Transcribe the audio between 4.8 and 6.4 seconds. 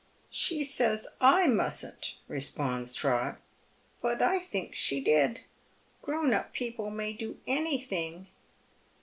did. Grown